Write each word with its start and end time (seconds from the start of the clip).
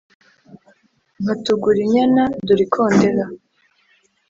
nkatugura 1.21 1.79
inyana; 1.85 2.23
dore 2.45 2.63
ikondera. 2.67 3.23